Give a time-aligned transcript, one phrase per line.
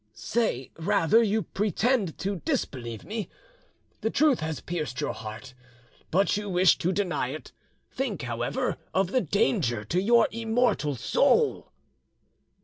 [0.15, 3.29] "Say rather you pretend to disbelieve me:
[3.99, 5.53] the truth has pierced your heart,
[6.09, 7.51] but you wish to deny it.
[7.91, 11.71] Think, however, of the danger to your immortal soul."